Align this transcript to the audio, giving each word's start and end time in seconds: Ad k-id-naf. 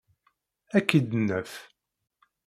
Ad 0.77 0.83
k-id-naf. 0.87 1.53